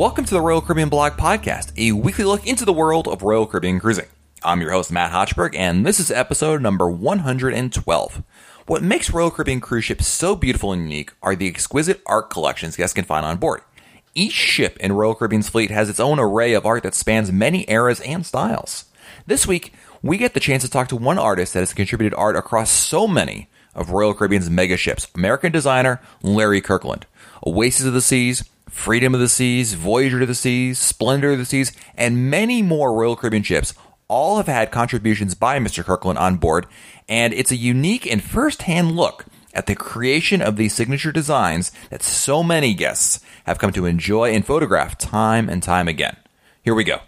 [0.00, 3.46] Welcome to the Royal Caribbean Blog Podcast, a weekly look into the world of Royal
[3.46, 4.06] Caribbean cruising.
[4.42, 8.22] I'm your host, Matt Hochberg, and this is episode number 112.
[8.64, 12.76] What makes Royal Caribbean cruise ships so beautiful and unique are the exquisite art collections
[12.76, 13.60] guests can find on board.
[14.14, 17.66] Each ship in Royal Caribbean's fleet has its own array of art that spans many
[17.68, 18.86] eras and styles.
[19.26, 22.36] This week, we get the chance to talk to one artist that has contributed art
[22.36, 27.04] across so many of Royal Caribbean's mega ships, American designer Larry Kirkland.
[27.46, 31.44] Oasis of the Seas, Freedom of the Seas, Voyager to the Seas, Splendor of the
[31.44, 33.74] Seas, and many more Royal Caribbean ships
[34.08, 35.84] all have had contributions by Mr.
[35.84, 36.66] Kirkland on board,
[37.08, 42.02] and it's a unique and first-hand look at the creation of these signature designs that
[42.02, 46.16] so many guests have come to enjoy and photograph time and time again.
[46.62, 47.00] Here we go.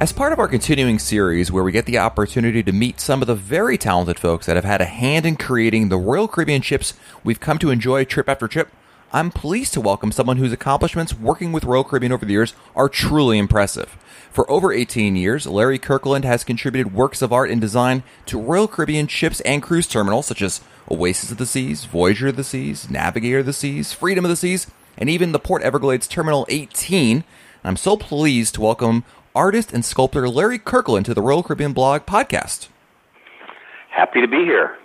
[0.00, 3.28] As part of our continuing series, where we get the opportunity to meet some of
[3.28, 6.94] the very talented folks that have had a hand in creating the Royal Caribbean ships
[7.22, 8.70] we've come to enjoy trip after trip,
[9.12, 12.88] I'm pleased to welcome someone whose accomplishments working with Royal Caribbean over the years are
[12.88, 13.96] truly impressive.
[14.32, 18.66] For over 18 years, Larry Kirkland has contributed works of art and design to Royal
[18.66, 22.90] Caribbean ships and cruise terminals such as Oasis of the Seas, Voyager of the Seas,
[22.90, 24.66] Navigator of the Seas, Freedom of the Seas,
[24.98, 27.22] and even the Port Everglades Terminal 18.
[27.62, 29.04] I'm so pleased to welcome
[29.34, 32.68] artist and sculptor Larry Kirkland to the Royal Caribbean Blog podcast.
[33.90, 34.76] Happy to be here.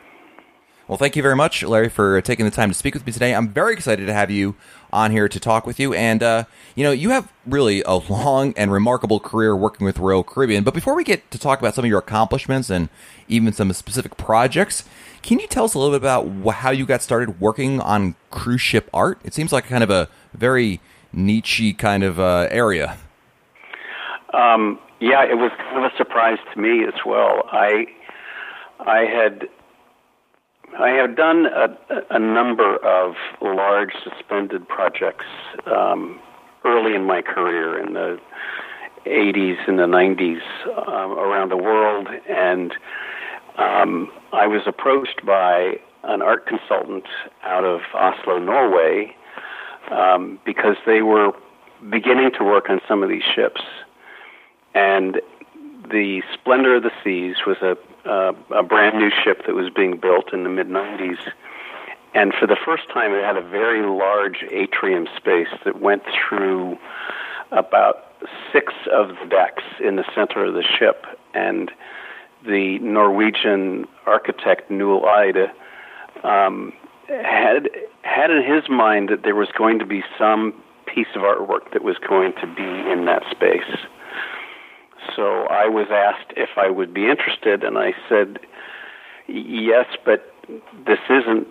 [0.88, 3.36] Well, thank you very much, Larry, for taking the time to speak with me today.
[3.36, 4.56] I'm very excited to have you
[4.92, 5.94] on here to talk with you.
[5.94, 10.24] And, uh, you know, you have really a long and remarkable career working with Royal
[10.24, 10.64] Caribbean.
[10.64, 12.90] But before we get to talk about some of your accomplishments and
[13.28, 14.84] even some specific projects,
[15.22, 18.62] can you tell us a little bit about how you got started working on cruise
[18.62, 19.20] ship art?
[19.24, 20.82] It seems like kind of a very
[21.14, 22.98] niche kind of uh, area.
[24.34, 27.44] Um, yeah, it was kind of a surprise to me as well.
[27.52, 27.86] I
[28.80, 29.48] I had
[30.78, 31.78] I have done a,
[32.12, 35.26] a number of large suspended projects
[35.66, 36.20] um,
[36.64, 38.20] early in my career in the
[39.06, 40.42] 80s and the 90s
[40.88, 42.74] um, around the world, and
[43.58, 47.06] um, I was approached by an art consultant
[47.44, 49.16] out of Oslo, Norway,
[49.92, 51.32] um, because they were
[51.90, 53.62] beginning to work on some of these ships
[54.74, 55.22] and
[55.90, 59.98] the Splendor of the Seas was a uh, a brand new ship that was being
[59.98, 61.20] built in the mid 90s.
[62.14, 66.78] And for the first time, it had a very large atrium space that went through
[67.52, 68.08] about
[68.52, 71.06] six of the decks in the center of the ship.
[71.34, 71.72] And
[72.46, 75.52] the Norwegian architect Njål Eide
[76.24, 76.74] um,
[77.08, 77.70] had
[78.02, 80.54] had in his mind that there was going to be some
[80.86, 83.78] piece of artwork that was going to be in that space.
[85.16, 88.40] So I was asked if I would be interested, and I said,
[89.28, 90.34] yes, but
[90.86, 91.48] this isn't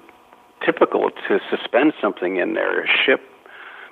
[0.64, 2.82] typical to suspend something in there.
[2.82, 3.20] A ship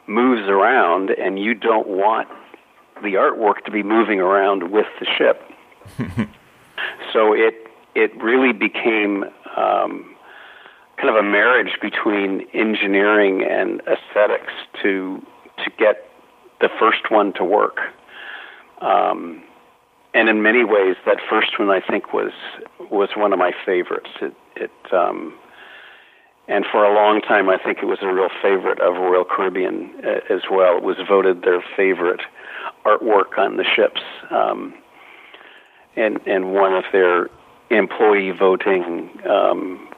[0.06, 2.28] moves around, and you don't want
[3.03, 5.43] the artwork to be moving around with the ship.
[7.12, 7.55] so it
[7.95, 9.25] it really became
[9.56, 10.15] um,
[10.97, 14.53] kind of a marriage between engineering and aesthetics
[14.83, 15.22] to
[15.65, 16.09] to get
[16.61, 17.81] the first one to work.
[18.81, 19.42] Um,
[20.14, 22.32] and in many ways, that first one I think was
[22.91, 24.10] was one of my favorites.
[24.20, 25.34] It, it um,
[26.48, 29.91] and for a long time, I think it was a real favorite of Royal Caribbean
[30.04, 30.76] uh, as well.
[30.76, 32.20] It was voted their favorite
[32.84, 34.00] artwork on the ships,
[34.31, 34.75] um,
[35.97, 37.28] and and one of their
[37.70, 39.88] employee voting um,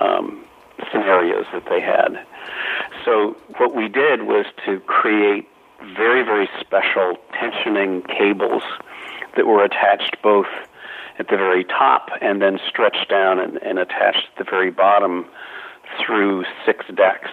[0.00, 0.44] um,
[0.90, 2.24] scenarios that they had.
[3.04, 5.46] So what we did was to create
[5.96, 8.62] very very special tensioning cables
[9.36, 10.46] that were attached both
[11.18, 15.26] at the very top and then stretched down and, and attached at the very bottom
[16.04, 17.30] through six decks.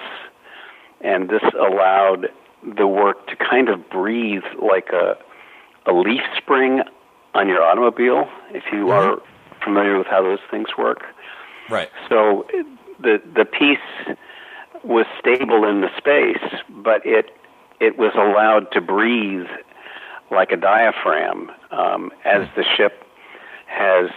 [1.01, 2.27] And this allowed
[2.63, 5.17] the work to kind of breathe like a,
[5.85, 6.81] a leaf spring
[7.33, 8.89] on your automobile, if you mm-hmm.
[8.89, 9.21] are
[9.63, 11.03] familiar with how those things work.
[11.69, 11.89] Right.
[12.09, 12.47] So
[12.99, 14.17] the the piece
[14.83, 17.36] was stable in the space, but it
[17.79, 19.47] it was allowed to breathe
[20.31, 23.03] like a diaphragm um, as the ship
[23.68, 24.09] has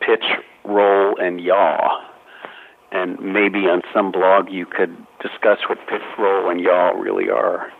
[0.00, 0.24] pitch,
[0.64, 2.04] roll, and yaw.
[2.90, 7.70] And maybe on some blog you could discuss what pitch, roll, and yaw really are.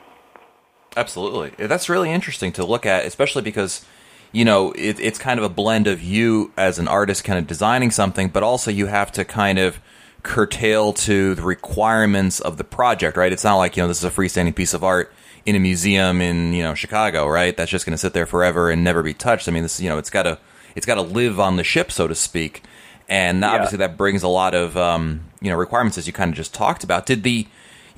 [0.97, 1.67] Absolutely.
[1.67, 3.87] That's really interesting to look at, especially because,
[4.33, 7.47] you know, it, it's kind of a blend of you as an artist kind of
[7.47, 9.81] designing something, but also you have to kind of
[10.23, 13.33] curtail to the requirements of the project, right?
[13.33, 15.13] It's not like, you know, this is a freestanding piece of art
[15.49, 17.57] in a museum in you know Chicago, right?
[17.57, 19.49] That's just going to sit there forever and never be touched.
[19.49, 20.39] I mean, this you know it's got to
[20.75, 22.63] it's got to live on the ship, so to speak.
[23.09, 26.37] And obviously, that brings a lot of um, you know requirements as you kind of
[26.37, 27.07] just talked about.
[27.07, 27.47] Did the you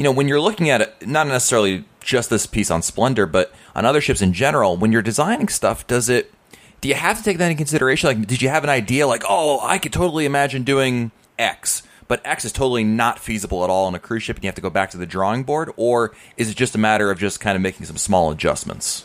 [0.00, 3.52] you know, when you're looking at it, not necessarily just this piece on Splendor, but
[3.74, 6.32] on other ships in general, when you're designing stuff, does it?
[6.80, 8.06] Do you have to take that into consideration?
[8.06, 12.20] Like, did you have an idea like, oh, I could totally imagine doing X, but
[12.24, 14.60] X is totally not feasible at all on a cruise ship, and you have to
[14.60, 17.54] go back to the drawing board, or is it just a matter of just kind
[17.54, 19.04] of making some small adjustments?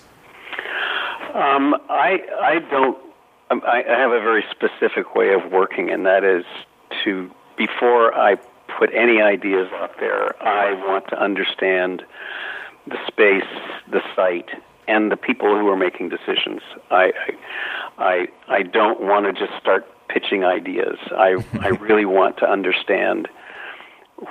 [1.36, 2.98] Um, I I don't.
[3.52, 6.46] um, I I have a very specific way of working, and that is
[7.04, 8.38] to before I
[8.80, 12.02] put any ideas out there, I want to understand
[12.88, 13.44] the space,
[13.92, 14.50] the site,
[14.88, 16.62] and the people who are making decisions.
[16.90, 17.13] I
[18.00, 19.86] I I don't want to just start
[20.16, 20.98] pitching ideas.
[21.12, 23.28] I I really want to understand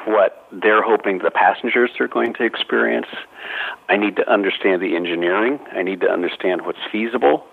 [0.07, 3.07] what they're hoping the passengers are going to experience.
[3.91, 5.61] I need to understand the engineering.
[5.73, 7.45] I need to understand what's feasible.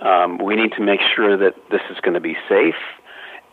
[0.00, 2.76] Um, we need to make sure that this is going to be safe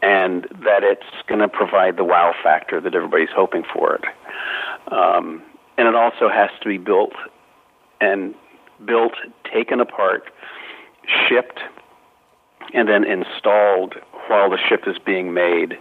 [0.04, 4.04] and that it's going to provide the wow factor that everybody's hoping for it.
[4.94, 5.42] Um,
[5.77, 7.13] and it also has to be built
[8.00, 8.36] and
[8.86, 9.13] built,
[9.51, 10.30] taken apart,
[11.27, 11.62] shipped,
[12.74, 13.95] and then installed
[14.27, 15.77] while the ship is being made,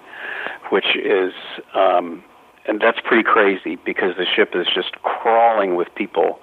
[0.70, 1.32] which is,
[1.74, 2.22] um,
[2.66, 6.38] and that's pretty crazy because the ship is just crawling with people.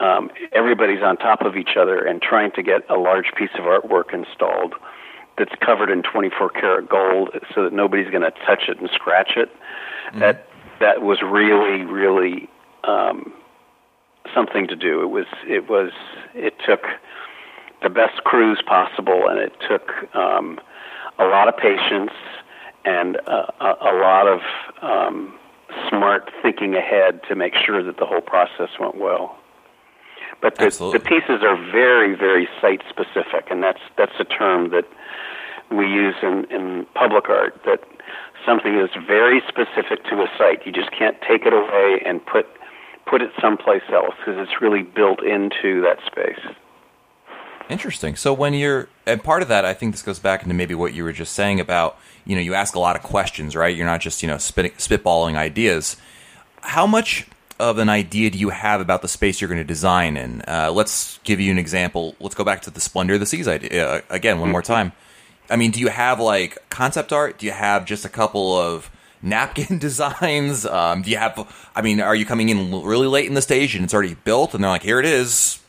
[0.00, 3.64] Um, everybody's on top of each other and trying to get a large piece of
[3.64, 4.74] artwork installed
[5.36, 9.32] that's covered in 24 karat gold so that nobody's going to touch it and scratch
[9.36, 9.48] it.
[10.08, 10.20] Mm-hmm.
[10.20, 10.46] That
[10.80, 12.48] that was really really
[12.84, 13.32] um,
[14.34, 15.02] something to do.
[15.02, 15.92] It was it was
[16.34, 16.82] it took
[17.82, 20.58] the best crews possible, and it took um,
[21.18, 22.12] a lot of patience
[22.84, 24.40] and a, a, a lot of
[24.82, 25.34] um,
[25.88, 29.36] smart thinking ahead to make sure that the whole process went well.
[30.40, 34.84] But the, the pieces are very, very site specific, and that's that's a term that
[35.70, 37.60] we use in, in public art.
[37.64, 37.80] That
[38.46, 40.64] something is very specific to a site.
[40.64, 42.46] You just can't take it away and put
[43.06, 46.54] put it someplace else because it's really built into that space.
[47.68, 48.16] Interesting.
[48.16, 50.94] So when you're, and part of that, I think this goes back into maybe what
[50.94, 53.76] you were just saying about, you know, you ask a lot of questions, right?
[53.76, 55.96] You're not just, you know, spit, spitballing ideas.
[56.62, 57.26] How much
[57.60, 60.42] of an idea do you have about the space you're going to design in?
[60.48, 62.16] Uh, let's give you an example.
[62.20, 64.92] Let's go back to the Splendor of the Seas idea uh, again, one more time.
[65.50, 67.38] I mean, do you have like concept art?
[67.38, 68.90] Do you have just a couple of
[69.22, 70.64] napkin designs?
[70.64, 71.70] Um, do you have?
[71.74, 74.54] I mean, are you coming in really late in the stage and it's already built,
[74.54, 75.60] and they're like, "Here it is,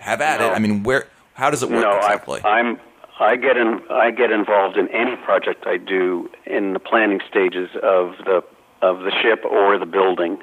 [0.00, 0.48] have at no.
[0.48, 1.06] it." I mean, where?
[1.38, 2.40] How does it work no, exactly?
[2.42, 2.80] I, I'm.
[3.20, 3.80] I get in.
[3.90, 8.42] I get involved in any project I do in the planning stages of the
[8.82, 10.42] of the ship or the building,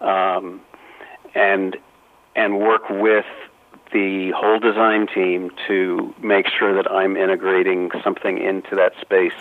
[0.00, 0.60] um,
[1.34, 1.76] and
[2.36, 3.24] and work with
[3.92, 9.32] the whole design team to make sure that I'm integrating something into that space.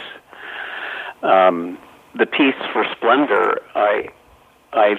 [1.22, 1.78] Um,
[2.18, 4.10] the piece for Splendor, I
[4.74, 4.96] I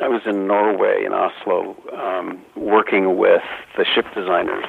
[0.00, 3.42] I was in Norway in Oslo um, working with
[3.76, 4.66] the ship designers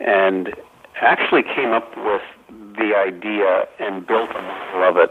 [0.00, 0.54] and
[1.00, 2.22] actually came up with
[2.76, 5.10] the idea and built a model of it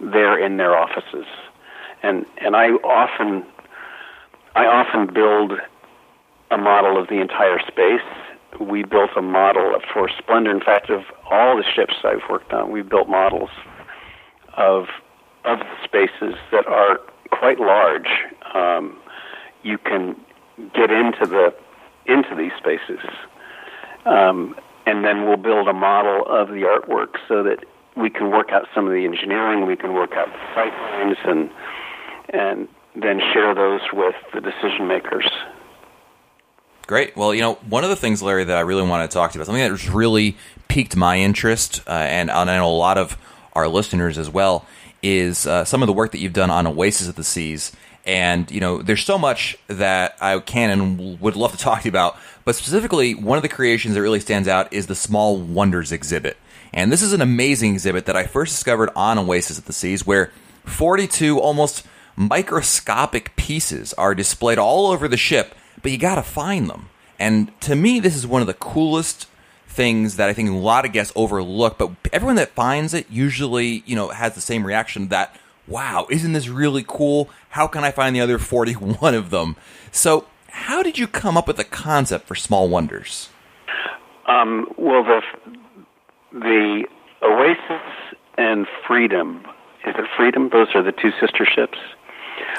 [0.00, 1.26] there in their offices.
[2.02, 3.44] And and I often
[4.54, 5.52] I often build
[6.50, 8.06] a model of the entire space.
[8.60, 10.50] We built a model for Splendor.
[10.50, 13.50] In fact, of all the ships I've worked on, we built models
[14.56, 14.86] of
[15.44, 17.00] of the spaces that are
[17.30, 18.08] quite large.
[18.54, 18.98] Um,
[19.62, 20.16] you can
[20.74, 21.54] get into the
[22.06, 23.00] into these spaces
[24.04, 24.54] um,
[24.86, 27.64] and then we'll build a model of the artwork so that
[27.96, 31.16] we can work out some of the engineering, we can work out the sight lines,
[31.24, 31.50] and
[32.30, 35.28] and then share those with the decision makers.
[36.86, 37.16] Great.
[37.16, 39.38] Well, you know, one of the things, Larry, that I really want to talk to
[39.38, 40.36] you about, something that really
[40.68, 43.16] piqued my interest, uh, and, and I know a lot of
[43.54, 44.66] our listeners as well,
[45.02, 47.72] is uh, some of the work that you've done on Oasis of the Seas.
[48.06, 51.84] And, you know, there's so much that I can and would love to talk to
[51.86, 52.16] you about.
[52.44, 56.36] But specifically, one of the creations that really stands out is the Small Wonders exhibit.
[56.72, 60.06] And this is an amazing exhibit that I first discovered on Oasis of the Seas,
[60.06, 60.32] where
[60.64, 66.88] 42 almost microscopic pieces are displayed all over the ship, but you gotta find them.
[67.18, 69.28] And to me, this is one of the coolest
[69.68, 73.82] things that I think a lot of guests overlook, but everyone that finds it usually,
[73.86, 75.34] you know, has the same reaction that,
[75.66, 77.30] wow, isn't this really cool?
[77.50, 79.56] How can I find the other 41 of them?
[79.90, 83.30] So how did you come up with the concept for Small Wonders?
[84.26, 85.20] Um, well, the
[86.32, 86.84] the
[87.22, 89.44] Oasis and Freedom
[89.86, 90.48] is it Freedom?
[90.50, 91.78] Those are the two sister ships.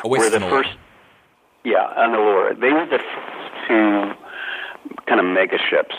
[0.03, 0.69] Oasis were the first.
[1.63, 2.53] Yeah, and Allure.
[2.53, 4.13] They were the first two
[5.07, 5.95] kind of mega ships.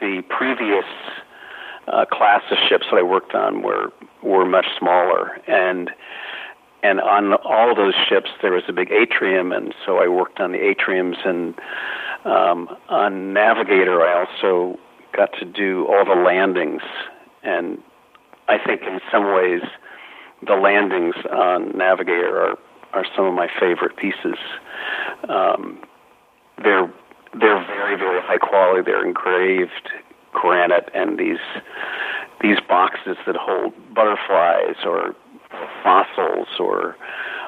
[0.00, 0.84] The previous
[1.86, 3.92] uh, class of ships that I worked on were
[4.22, 5.90] were much smaller, and
[6.82, 10.52] and on all those ships there was a big atrium, and so I worked on
[10.52, 11.26] the atriums.
[11.26, 11.54] And
[12.24, 14.78] um, on Navigator, I also
[15.16, 16.82] got to do all the landings,
[17.42, 17.78] and
[18.48, 19.62] I think in some ways
[20.46, 22.58] the landings on Navigator are
[22.94, 24.38] are some of my favorite pieces.
[25.28, 25.80] Um,
[26.62, 26.92] they're
[27.38, 28.82] they're very very high quality.
[28.82, 29.90] They're engraved
[30.32, 31.38] granite and these
[32.40, 35.14] these boxes that hold butterflies or
[35.82, 36.96] fossils or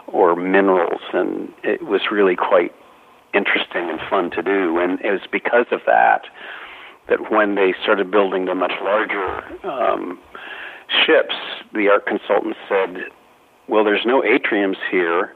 [0.06, 2.74] or minerals, and it was really quite
[3.32, 4.78] interesting and fun to do.
[4.78, 6.22] And it was because of that
[7.08, 10.18] that when they started building the much larger um,
[11.04, 11.34] ships,
[11.74, 13.04] the art consultant said,
[13.68, 15.34] "Well, there's no atriums here.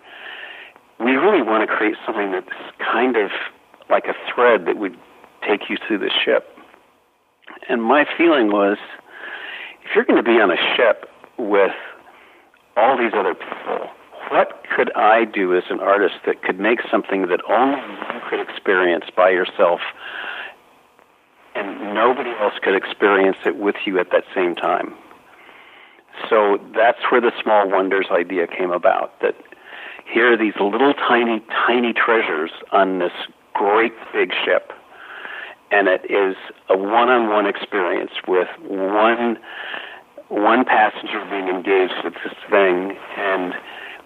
[1.00, 3.30] We really want to create something that's kind of
[3.90, 4.96] like a thread that would
[5.46, 6.48] take you through the ship."
[7.68, 8.78] And my feeling was,
[9.84, 11.72] if you're going to be on a ship with
[12.76, 13.88] all these other people,
[14.30, 18.40] what could I do as an artist that could make something that only you could
[18.40, 19.80] experience by yourself
[21.54, 24.94] and nobody else could experience it with you at that same time?
[26.28, 29.20] So that's where the Small Wonders idea came about.
[29.20, 29.36] That
[30.10, 33.12] here are these little tiny, tiny treasures on this
[33.54, 34.72] great big ship
[35.74, 36.36] and it is
[36.68, 39.38] a one-on-one experience with one
[40.28, 43.54] one passenger being engaged with this thing and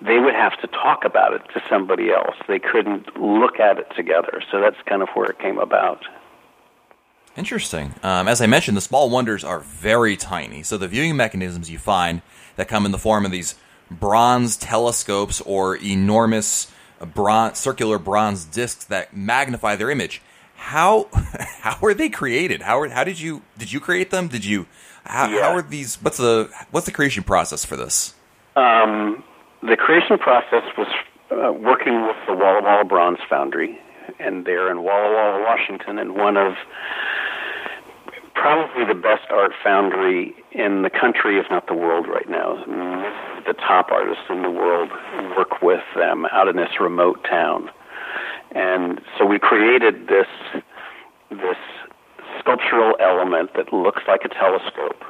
[0.00, 2.37] they would have to talk about it to somebody else.
[2.46, 4.42] They couldn't look at it together.
[4.50, 6.04] So that's kind of where it came about.
[7.37, 7.94] Interesting.
[8.02, 10.62] Um, as I mentioned, the small wonders are very tiny.
[10.62, 12.22] So the viewing mechanisms you find
[12.56, 13.56] that come in the form of these
[13.90, 16.70] bronze telescopes or enormous
[17.14, 20.20] bronze, circular bronze discs that magnify their image
[20.58, 21.08] how
[21.60, 22.62] how were they created?
[22.62, 24.28] How how did you did you create them?
[24.28, 24.66] Did you
[25.08, 25.42] how, yeah.
[25.42, 25.96] how are these?
[25.96, 28.14] What's the what's the creation process for this?
[28.56, 29.24] Um,
[29.62, 30.88] the creation process was
[31.30, 33.78] uh, working with the Walla Walla Bronze Foundry,
[34.18, 36.54] and they're in Walla Walla, Washington, and one of
[38.34, 42.54] probably the best art foundry in the country, if not the world, right now.
[43.46, 44.90] The top artists in the world
[45.36, 47.70] work with them out in this remote town.
[48.52, 50.26] And so we created this
[51.30, 51.58] this
[52.38, 55.02] sculptural element that looks like a telescope,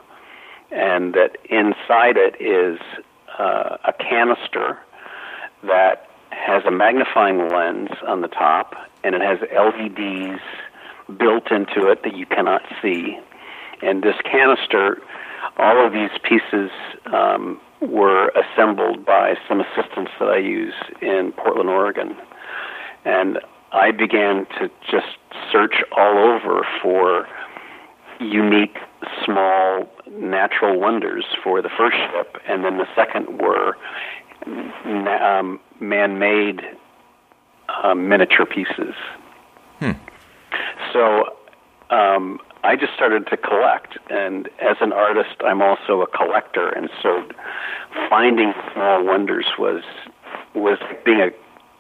[0.71, 2.79] and that inside it is
[3.39, 4.79] uh, a canister
[5.63, 10.41] that has a magnifying lens on the top, and it has LEDs
[11.19, 13.19] built into it that you cannot see.
[13.83, 15.01] And this canister,
[15.57, 16.71] all of these pieces
[17.07, 22.17] um, were assembled by some assistants that I use in Portland, Oregon.
[23.05, 23.39] And
[23.73, 25.19] I began to just
[25.53, 27.29] search all over for
[28.21, 28.77] unique,
[29.25, 33.77] small, natural wonders for the first ship, and then the second were
[34.47, 36.63] um, man-made
[37.69, 38.95] uh, miniature pieces.
[39.79, 39.93] Hmm.
[40.93, 41.37] So
[41.91, 46.89] um, I just started to collect, and as an artist, I'm also a collector, and
[47.03, 47.29] so
[48.09, 49.83] finding small wonders was
[50.55, 51.31] was being a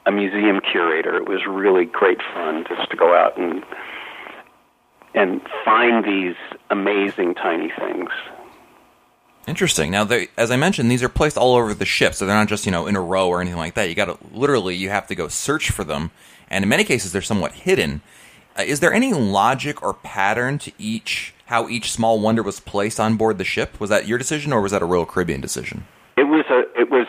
[0.08, 1.16] a museum curator.
[1.16, 3.62] It was really great fun just to go out and
[5.14, 6.36] and find these
[6.70, 8.10] amazing tiny things.
[9.46, 9.90] Interesting.
[9.90, 12.48] Now, they, as I mentioned, these are placed all over the ship, so they're not
[12.48, 13.88] just you know in a row or anything like that.
[13.88, 16.10] You got to literally you have to go search for them,
[16.48, 18.00] and in many cases they're somewhat hidden.
[18.58, 22.98] Uh, is there any logic or pattern to each how each small wonder was placed
[22.98, 23.78] on board the ship?
[23.78, 25.86] Was that your decision, or was that a Royal Caribbean decision?
[26.16, 27.06] It was a it was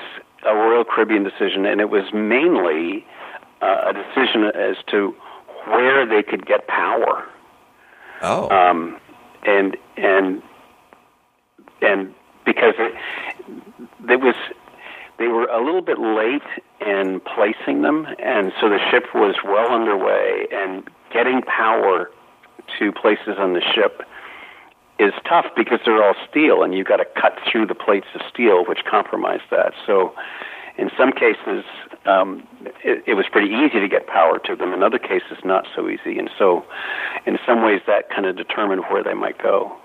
[0.79, 3.05] Royal Caribbean decision, and it was mainly
[3.62, 5.13] uh, a decision as to
[5.65, 7.25] where they could get power.
[8.21, 8.50] Oh.
[8.50, 8.98] Um,
[9.43, 10.41] and and
[11.81, 12.13] and
[12.45, 12.93] because it,
[14.09, 14.36] it was
[15.17, 16.41] they were a little bit late
[16.79, 22.09] in placing them, and so the ship was well underway, and getting power
[22.77, 24.03] to places on the ship
[24.98, 28.21] is tough because they're all steel, and you've got to cut through the plates of
[28.31, 29.74] steel, which compromise that.
[29.86, 30.13] So,
[30.79, 31.65] in some cases,
[32.05, 32.48] um,
[32.83, 34.74] it, it was pretty easy to get power to them.
[34.74, 36.17] In other cases, not so easy.
[36.17, 36.65] And so,
[37.25, 39.75] in some ways, that kind of determined where they might go.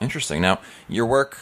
[0.00, 0.42] Interesting.
[0.42, 1.38] Now, your work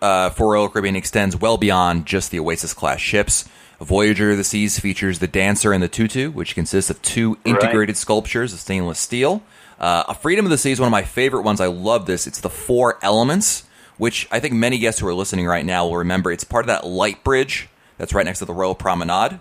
[0.00, 3.48] uh, for Royal Caribbean extends well beyond just the Oasis class ships.
[3.80, 7.94] Voyager of the Seas features the Dancer and the Tutu, which consists of two integrated
[7.94, 7.96] right.
[7.96, 9.42] sculptures of stainless steel.
[9.78, 11.60] Uh, a Freedom of the Sea is one of my favorite ones.
[11.60, 12.26] I love this.
[12.26, 13.64] It's the four elements,
[13.98, 16.30] which I think many guests who are listening right now will remember.
[16.30, 19.40] It's part of that light bridge that's right next to the Royal Promenade.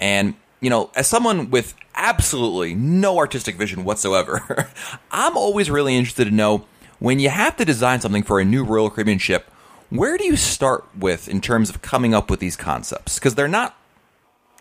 [0.00, 4.68] And, you know, as someone with absolutely no artistic vision whatsoever,
[5.10, 6.64] I'm always really interested to know
[6.98, 9.50] when you have to design something for a new Royal Caribbean ship,
[9.90, 13.18] Where do you start with in terms of coming up with these concepts?
[13.18, 13.74] Because they're not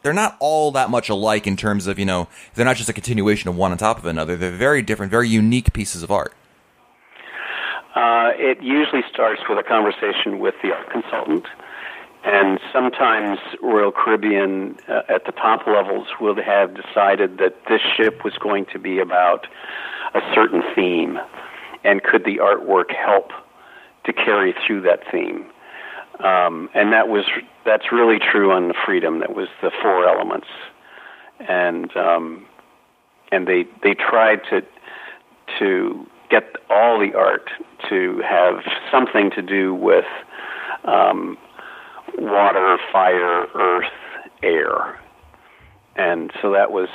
[0.03, 2.93] they're not all that much alike in terms of you know they're not just a
[2.93, 4.37] continuation of one on top of another.
[4.37, 6.33] They're very different, very unique pieces of art.
[7.95, 11.45] Uh, it usually starts with a conversation with the art consultant,
[12.23, 18.23] and sometimes Royal Caribbean uh, at the top levels would have decided that this ship
[18.23, 19.47] was going to be about
[20.13, 21.19] a certain theme,
[21.83, 23.31] and could the artwork help
[24.05, 25.45] to carry through that theme?
[26.19, 27.25] Um, and that was
[27.65, 29.19] that's really true on the Freedom.
[29.19, 30.47] That was the four elements,
[31.39, 32.45] and um,
[33.31, 34.61] and they they tried to
[35.59, 37.49] to get all the art
[37.89, 40.05] to have something to do with
[40.85, 41.37] um,
[42.17, 43.91] water, fire, earth,
[44.43, 44.99] air,
[45.95, 46.89] and so that was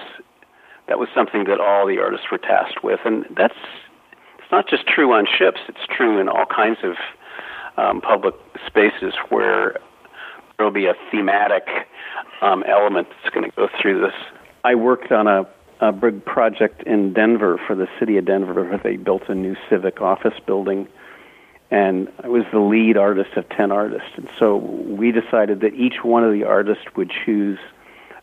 [0.89, 3.55] that was something that all the artists were tasked with, and that's
[4.39, 6.97] it's not just true on ships; it's true in all kinds of
[7.77, 8.35] um, public
[8.67, 9.79] spaces where
[10.57, 11.67] there will be a thematic
[12.41, 14.15] um, element that's going to go through this.
[14.65, 15.49] I worked on a,
[15.81, 19.57] a big project in Denver for the city of Denver where they built a new
[19.69, 20.87] civic office building.
[21.73, 24.11] And I was the lead artist of 10 artists.
[24.17, 27.59] And so we decided that each one of the artists would choose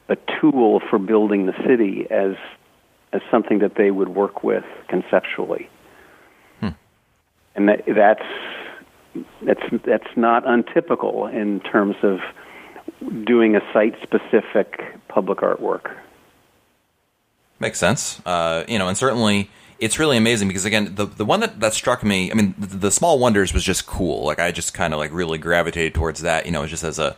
[0.08, 2.36] a tool for building the city as,
[3.12, 5.68] as something that they would work with conceptually.
[6.60, 6.70] Hmm.
[7.56, 8.24] And that, that's
[9.42, 12.20] that's that's not untypical in terms of
[13.26, 15.96] doing a site specific public artwork.
[17.60, 18.22] Makes sense.
[18.28, 19.50] Uh, you know, and certainly
[19.80, 22.68] it's really amazing because again, the the one that, that struck me, I mean, the,
[22.68, 24.26] the small wonders was just cool.
[24.26, 26.46] Like I just kind of like really gravitated towards that.
[26.46, 27.16] You know, just as a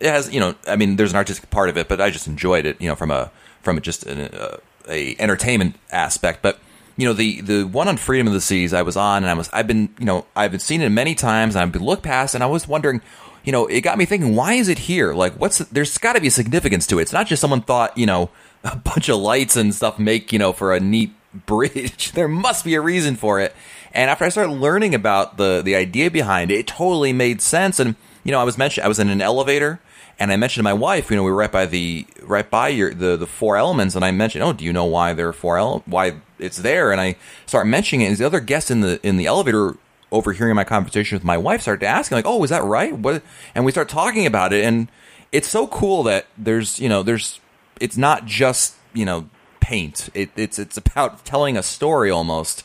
[0.00, 2.26] it has you know, I mean, there's an artistic part of it, but I just
[2.26, 2.80] enjoyed it.
[2.80, 3.30] You know, from a
[3.62, 6.58] from just an, a, a entertainment aspect, but
[6.96, 9.34] you know the the one on Freedom of the Seas I was on and I
[9.34, 12.04] was I've been you know I've been seen it many times and I've been looked
[12.04, 13.00] past and I was wondering
[13.42, 16.20] you know it got me thinking why is it here like what's there's got to
[16.20, 18.30] be a significance to it it's not just someone thought you know
[18.64, 21.12] a bunch of lights and stuff make you know for a neat
[21.46, 23.54] bridge there must be a reason for it
[23.92, 27.78] and after I started learning about the the idea behind it it totally made sense
[27.78, 29.80] and you know I was mentioned I was in an elevator
[30.18, 32.68] and I mentioned to my wife, you know, we were right by the right by
[32.68, 35.32] your the the four elements, and I mentioned, oh, do you know why there are
[35.32, 35.88] four elements?
[35.88, 36.92] Why it's there?
[36.92, 37.16] And I
[37.46, 38.08] start mentioning it.
[38.08, 39.76] And the other guests in the in the elevator,
[40.12, 42.96] overhearing my conversation with my wife, started asking, like, oh, is that right?
[42.96, 43.22] What?
[43.54, 44.88] And we start talking about it, and
[45.32, 47.40] it's so cool that there's you know there's
[47.80, 49.28] it's not just you know
[49.64, 50.10] paint.
[50.12, 52.64] It, it's it's about telling a story almost,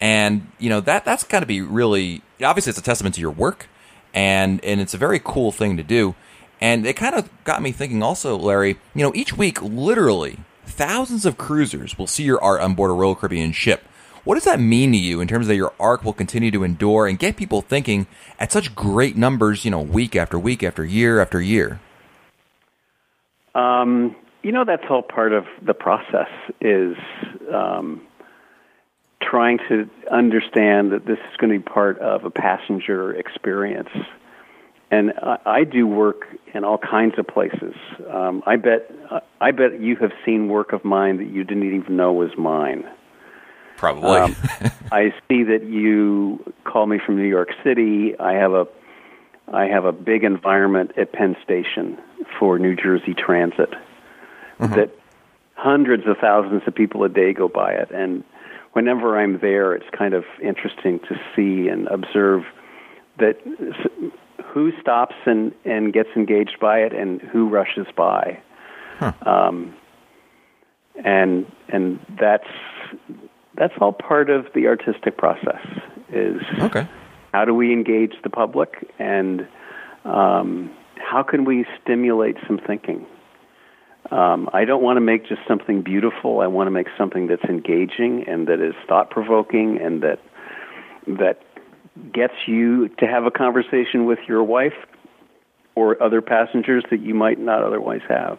[0.00, 3.32] and you know that that's got to be really obviously it's a testament to your
[3.32, 3.68] work,
[4.14, 6.14] and and it's a very cool thing to do.
[6.60, 11.26] And it kind of got me thinking also, Larry, you know, each week, literally, thousands
[11.26, 13.82] of cruisers will see your art on board a Royal Caribbean ship.
[14.24, 17.06] What does that mean to you in terms that your art will continue to endure
[17.06, 18.06] and get people thinking
[18.38, 21.80] at such great numbers, you know, week after week after year after year?
[23.54, 26.28] Um, you know, that's all part of the process
[26.60, 26.96] is
[27.52, 28.00] um,
[29.20, 33.90] trying to understand that this is going to be part of a passenger experience
[34.88, 37.74] and I, I do work in all kinds of places.
[38.08, 38.88] Um, I bet
[39.40, 42.84] I bet you have seen work of mine that you didn't even know was mine.
[43.76, 44.20] Probably.
[44.20, 44.36] um,
[44.92, 48.14] I see that you call me from New York City.
[48.20, 48.68] I have a
[49.52, 51.98] I have a big environment at Penn Station
[52.38, 53.70] for New Jersey Transit
[54.58, 54.74] mm-hmm.
[54.74, 54.90] that
[55.54, 58.22] hundreds of thousands of people a day go by it and
[58.72, 62.44] whenever I'm there it's kind of interesting to see and observe
[63.18, 63.38] that
[64.56, 68.40] who stops and, and gets engaged by it and who rushes by.
[68.98, 69.12] Huh.
[69.26, 69.74] Um,
[71.04, 72.48] and and that's
[73.54, 75.60] that's all part of the artistic process.
[76.10, 76.88] Is okay.
[77.34, 79.46] How do we engage the public and
[80.06, 83.04] um, how can we stimulate some thinking?
[84.10, 86.40] Um, I don't want to make just something beautiful.
[86.40, 90.20] I want to make something that's engaging and that is thought provoking and that
[91.06, 91.40] that
[92.12, 94.74] gets you to have a conversation with your wife
[95.74, 98.38] or other passengers that you might not otherwise have.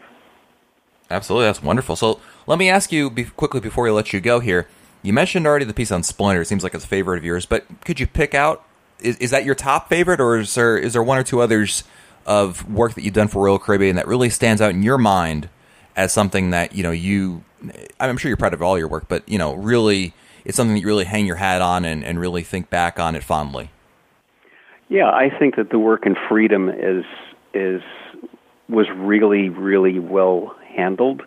[1.10, 1.96] Absolutely, that's wonderful.
[1.96, 4.68] So let me ask you be- quickly before we let you go here.
[5.02, 6.42] You mentioned already the piece on Splendor.
[6.42, 8.64] It seems like it's a favorite of yours, but could you pick out?
[9.00, 11.84] Is, is that your top favorite, or is there is there one or two others
[12.26, 15.50] of work that you've done for Royal Caribbean that really stands out in your mind
[15.98, 17.44] as something that you know you?
[18.00, 20.14] I'm sure you're proud of all your work, but you know really
[20.46, 23.16] it's something that you really hang your hat on and, and really think back on
[23.16, 23.70] it fondly.
[24.88, 27.04] Yeah, I think that the work in freedom is
[27.54, 27.82] is
[28.70, 31.24] was really really well handled,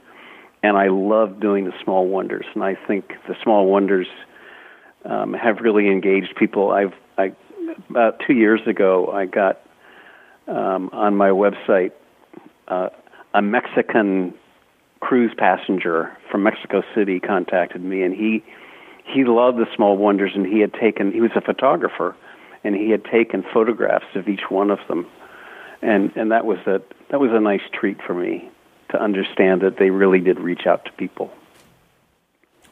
[0.62, 2.46] and I love doing the small wonders.
[2.54, 4.06] And I think the small wonders
[5.04, 6.70] um, have really engaged people.
[6.70, 7.33] I've I
[7.88, 9.61] about two years ago, I got
[10.46, 11.92] um, on my website
[12.68, 12.88] uh,
[13.35, 14.35] a Mexican
[15.00, 18.42] cruise passenger from Mexico City contacted me, and he
[19.04, 22.14] he loved the small wonders, and he had taken he was a photographer,
[22.64, 25.06] and he had taken photographs of each one of them,
[25.82, 28.48] and and that was a that was a nice treat for me
[28.90, 31.30] to understand that they really did reach out to people.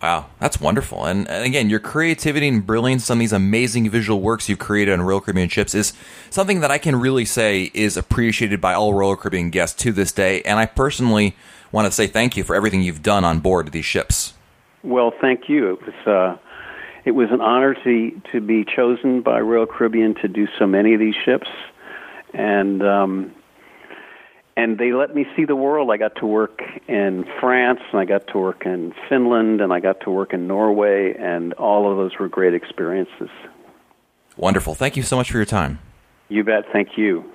[0.01, 1.07] Wow, that's wonderful.
[1.07, 5.03] And, and, again, your creativity and brilliance on these amazing visual works you've created on
[5.03, 5.93] Royal Caribbean ships is
[6.31, 10.13] something that I can really say is appreciated by all Royal Caribbean guests to this
[10.13, 10.41] day.
[10.43, 11.35] And I personally
[11.73, 14.35] want to say thank you for everything you've done on board these ships.
[14.85, 15.73] Well, thank you.
[15.73, 16.39] It was uh,
[17.05, 20.95] it was an honor to to be chosen by Royal Caribbean to do so many
[20.95, 21.49] of these ships,
[22.33, 23.35] and um,
[24.59, 25.89] and they let me see the world.
[25.93, 29.79] I got to work in France, and I got to work in Finland, and I
[29.79, 33.31] got to work in Norway, and all of those were great experiences.
[34.37, 34.75] Wonderful.
[34.75, 35.79] Thank you so much for your time.
[36.29, 36.65] You bet.
[36.73, 37.33] Thank you.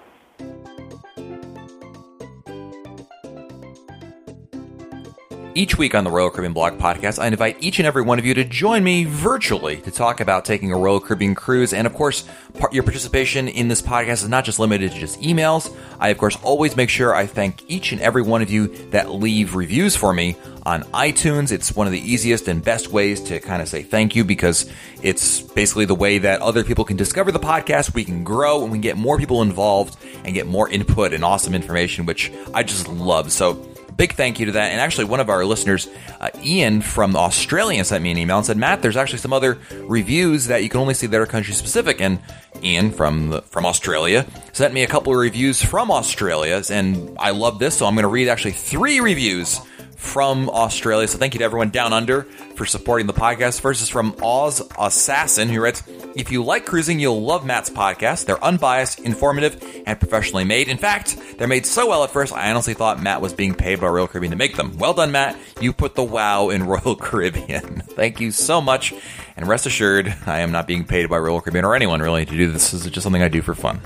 [5.56, 8.26] Each week on the Royal Caribbean Blog Podcast, I invite each and every one of
[8.26, 11.74] you to join me virtually to talk about taking a Royal Caribbean cruise.
[11.74, 15.22] And of course, part, your participation in this podcast is not just limited to just
[15.22, 15.72] emails.
[16.00, 19.12] I, of course, always make sure I thank each and every one of you that
[19.12, 21.52] leave reviews for me on iTunes.
[21.52, 24.68] It's one of the easiest and best ways to kind of say thank you because
[25.04, 27.94] it's basically the way that other people can discover the podcast.
[27.94, 31.24] We can grow and we can get more people involved and get more input and
[31.24, 33.32] awesome information, which I just love.
[33.32, 34.72] So, big thank you to that.
[34.72, 35.88] And actually, one of our listeners,
[36.20, 39.58] uh, Ian from Australia, sent me an email and said, "Matt, there's actually some other
[39.82, 42.20] reviews that you can only see that are country specific." And
[42.62, 47.32] Ian from the, from Australia sent me a couple of reviews from Australia, and I
[47.32, 49.60] love this, so I'm going to read actually three reviews
[49.96, 51.08] from Australia.
[51.08, 52.24] So thank you to everyone down under
[52.56, 53.62] for supporting the podcast.
[53.62, 55.84] First is from Oz Assassin, who writes,
[56.16, 58.26] If you like cruising, you'll love Matt's podcast.
[58.26, 60.68] They're unbiased, informative, and professionally made.
[60.68, 63.80] In fact, they're made so well at first, I honestly thought Matt was being paid
[63.80, 64.78] by Royal Caribbean to make them.
[64.78, 65.38] Well done, Matt.
[65.60, 67.82] You put the wow in Royal Caribbean.
[67.82, 68.94] Thank you so much.
[69.36, 72.38] And rest assured, I am not being paid by Royal Caribbean or anyone really to
[72.38, 72.70] do this.
[72.70, 73.82] This is just something I do for fun.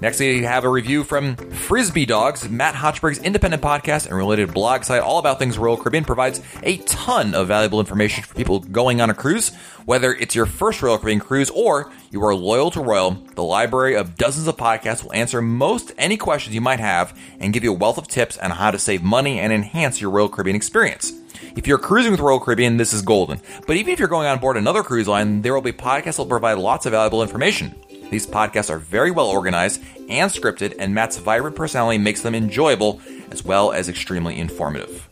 [0.00, 4.84] Next, we have a review from Frisbee Dogs, Matt Hochberg's independent podcast and related blog
[4.84, 9.02] site all about things Royal Caribbean provides a ton of valuable information for people going
[9.02, 9.54] on a cruise.
[9.84, 13.96] Whether it's your first Royal Caribbean cruise or you are loyal to Royal, the library
[13.96, 17.72] of dozens of podcasts will answer most any questions you might have and give you
[17.72, 21.12] a wealth of tips on how to save money and enhance your Royal Caribbean experience.
[21.56, 23.40] If you're cruising with Royal Caribbean, this is golden.
[23.66, 26.18] But even if you're going on board another cruise line, there will be podcasts that
[26.18, 27.74] will provide lots of valuable information.
[28.10, 33.00] These podcasts are very well organized and scripted, and Matt's vibrant personality makes them enjoyable
[33.30, 35.08] as well as extremely informative.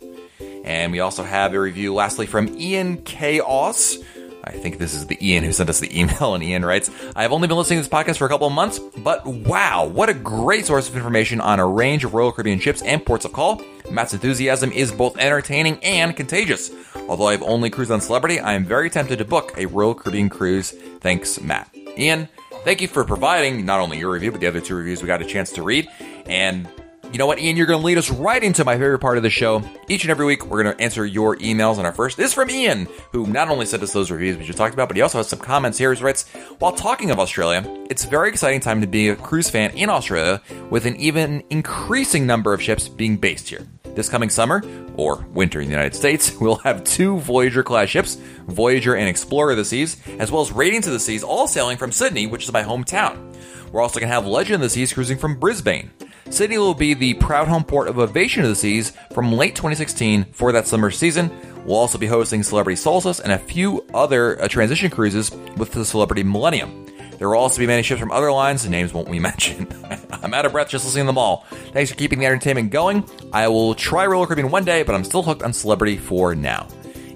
[0.64, 3.98] And we also have a review, lastly, from Ian Chaos.
[4.44, 7.22] I think this is the Ian who sent us the email, and Ian writes, I
[7.22, 10.08] have only been listening to this podcast for a couple of months, but wow, what
[10.08, 13.32] a great source of information on a range of Royal Caribbean ships and ports of
[13.32, 13.60] call.
[13.90, 16.70] Matt's enthusiasm is both entertaining and contagious.
[17.08, 20.28] Although I've only cruised on Celebrity, I am very tempted to book a Royal Caribbean
[20.28, 20.70] cruise.
[21.00, 21.68] Thanks, Matt.
[21.96, 22.28] Ian,
[22.64, 25.22] thank you for providing not only your review, but the other two reviews we got
[25.22, 25.88] a chance to read.
[26.26, 26.68] And
[27.12, 27.56] you know what, Ian?
[27.56, 29.62] You're going to lead us right into my favorite part of the show.
[29.88, 31.78] Each and every week, we're going to answer your emails.
[31.78, 34.58] And our first is from Ian, who not only sent us those reviews we just
[34.58, 35.92] talked about, but he also has some comments here.
[35.94, 39.48] He writes, While talking of Australia, it's a very exciting time to be a cruise
[39.48, 43.66] fan in Australia with an even increasing number of ships being based here.
[43.94, 44.62] This coming summer,
[44.96, 48.16] or winter in the United States, we'll have two Voyager class ships,
[48.46, 51.78] Voyager and Explorer of the Seas, as well as Radiance of the Seas, all sailing
[51.78, 53.34] from Sydney, which is my hometown.
[53.72, 55.90] We're also going to have Legend of the Seas cruising from Brisbane.
[56.30, 60.24] Sydney will be the proud home port of Ovation of the Seas from late 2016
[60.32, 61.30] for that summer season.
[61.64, 65.84] We'll also be hosting Celebrity Solstice and a few other uh, transition cruises with the
[65.84, 66.86] Celebrity Millennium.
[67.18, 69.66] There will also be many ships from other lines, the names won't we mention.
[70.10, 71.44] I'm out of breath just listening to them all.
[71.72, 73.04] Thanks for keeping the entertainment going.
[73.32, 76.68] I will try Royal Caribbean one day, but I'm still hooked on Celebrity for now.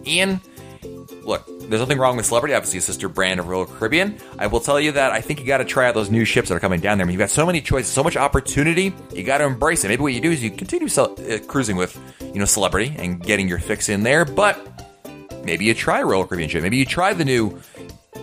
[0.04, 0.40] Ian,
[1.22, 4.18] look, there's nothing wrong with Celebrity, obviously, a sister brand of Royal Caribbean.
[4.38, 6.48] I will tell you that I think you got to try out those new ships
[6.48, 7.04] that are coming down there.
[7.04, 8.94] I mean, you've got so many choices, so much opportunity.
[9.12, 9.88] You got to embrace it.
[9.88, 13.48] Maybe what you do is you continue uh, cruising with, you know, Celebrity and getting
[13.48, 14.58] your fix in there, but
[15.44, 16.62] maybe you try Royal Caribbean ship.
[16.62, 17.60] Maybe you try the new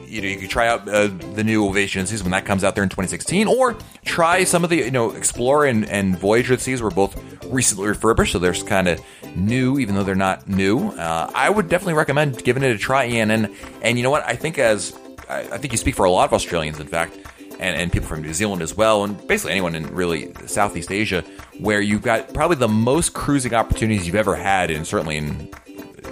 [0.09, 2.73] you know, you could try out uh, the new Ovation Seas when that comes out
[2.73, 6.81] there in 2016, or try some of the, you know, Explorer and, and Voyager Seas
[6.81, 7.15] were both
[7.49, 9.01] recently refurbished, so they're kind of
[9.35, 10.89] new, even though they're not new.
[10.89, 13.31] Uh, I would definitely recommend giving it a try, Ian.
[13.31, 14.23] And and you know what?
[14.23, 14.97] I think as
[15.29, 17.17] I, I think you speak for a lot of Australians, in fact,
[17.59, 21.23] and, and people from New Zealand as well, and basically anyone in really Southeast Asia,
[21.59, 25.49] where you've got probably the most cruising opportunities you've ever had, and certainly in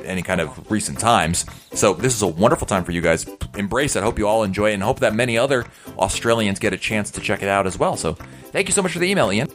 [0.04, 1.46] any kind of recent times.
[1.74, 3.26] So this is a wonderful time for you guys.
[3.56, 4.04] Embrace it.
[4.04, 5.66] Hope you all enjoy it and hope that many other
[5.98, 7.98] Australians get a chance to check it out as well.
[7.98, 8.14] So
[8.52, 9.50] thank you so much for the email, Ian.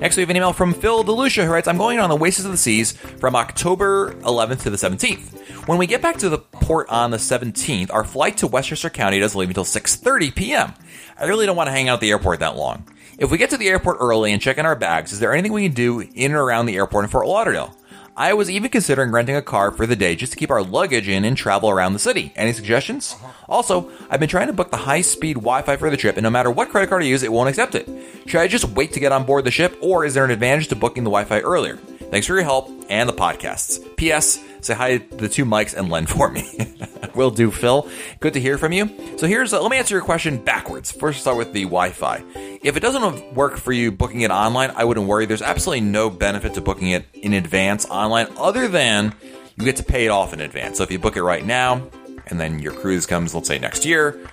[0.00, 2.44] Next, we have an email from Phil DeLucia who writes, I'm going on the Oasis
[2.44, 5.66] of the Seas from October 11th to the 17th.
[5.68, 9.20] When we get back to the port on the 17th, our flight to Westchester County
[9.20, 10.74] doesn't leave until 6.30 p.m.
[11.16, 12.86] I really don't want to hang out at the airport that long.
[13.18, 15.52] If we get to the airport early and check in our bags, is there anything
[15.52, 17.74] we can do in and around the airport in Fort Lauderdale?
[18.16, 21.08] I was even considering renting a car for the day just to keep our luggage
[21.08, 22.32] in and travel around the city.
[22.36, 23.16] Any suggestions?
[23.48, 26.22] Also, I've been trying to book the high speed Wi Fi for the trip, and
[26.22, 27.88] no matter what credit card I use, it won't accept it.
[28.26, 30.68] Should I just wait to get on board the ship, or is there an advantage
[30.68, 31.80] to booking the Wi Fi earlier?
[32.14, 33.96] Thanks for your help and the podcasts.
[33.96, 34.38] P.S.
[34.60, 36.48] Say hi to the two mics and Len for me.
[37.16, 37.88] Will do, Phil.
[38.20, 38.88] Good to hear from you.
[39.16, 40.92] So here's, uh, let me answer your question backwards.
[40.92, 42.22] First, start with the Wi-Fi.
[42.62, 45.26] If it doesn't work for you booking it online, I wouldn't worry.
[45.26, 49.12] There's absolutely no benefit to booking it in advance online, other than
[49.56, 50.78] you get to pay it off in advance.
[50.78, 51.90] So if you book it right now,
[52.28, 54.24] and then your cruise comes, let's say next year,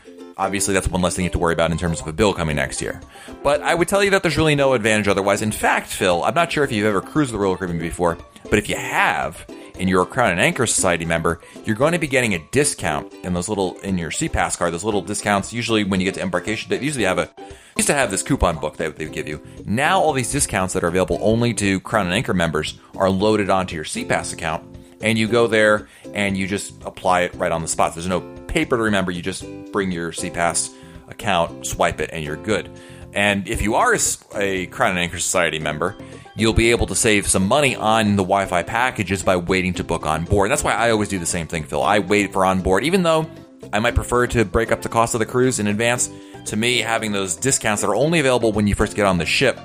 [0.42, 2.34] obviously that's one less thing you have to worry about in terms of a bill
[2.34, 3.00] coming next year.
[3.44, 5.42] But I would tell you that there's really no advantage otherwise.
[5.42, 8.18] In fact, Phil, I'm not sure if you've ever cruised the Royal Caribbean before,
[8.50, 9.46] but if you have,
[9.80, 13.14] and you're a Crown and Anchor Society member, you're going to be getting a discount
[13.24, 14.74] in those little in your SeaPass card.
[14.74, 17.30] Those little discounts usually when you get to embarkation, they usually have a
[17.78, 19.42] used to have this coupon book that they give you.
[19.66, 23.50] Now all these discounts that are available only to Crown and Anchor members are loaded
[23.50, 24.64] onto your SeaPass account,
[25.02, 27.94] and you go there and you just apply it right on the spot.
[27.94, 28.22] There's no
[28.52, 29.12] paper to remember.
[29.12, 30.74] You just bring your SeaPass
[31.08, 32.70] account, swipe it, and you're good.
[33.14, 33.96] And if you are
[34.36, 35.98] a Crown and Anchor Society member,
[36.36, 39.84] you'll be able to save some money on the Wi Fi packages by waiting to
[39.84, 40.50] book on board.
[40.50, 41.84] That's why I always do the same thing, Phil.
[41.84, 43.30] I wait for on board, even though
[43.74, 46.10] I might prefer to break up the cost of the cruise in advance.
[46.46, 49.26] To me, having those discounts that are only available when you first get on the
[49.26, 49.60] ship,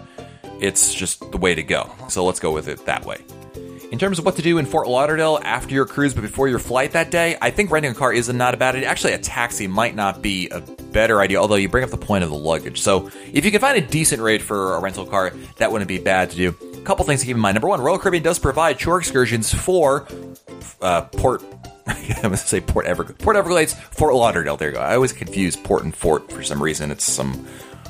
[0.60, 1.90] it's just the way to go.
[2.08, 3.18] So let's go with it that way.
[3.92, 6.58] In terms of what to do in Fort Lauderdale after your cruise but before your
[6.58, 8.88] flight that day, I think renting a car is not a bad idea.
[8.88, 12.24] Actually, a taxi might not be a better idea, although you bring up the point
[12.24, 12.80] of the luggage.
[12.80, 15.98] So if you can find a decent rate for a rental car, that wouldn't be
[15.98, 16.56] bad to do.
[16.74, 17.54] A couple things to keep in mind.
[17.54, 20.08] Number one, Royal Caribbean does provide shore excursions for
[20.82, 21.44] uh, Port.
[21.86, 23.22] I'm going to say Port Everglades.
[23.22, 24.56] Port Everglades, Fort Lauderdale.
[24.56, 24.80] There you go.
[24.80, 26.90] I always confuse Port and Fort for some reason.
[26.90, 27.46] It's some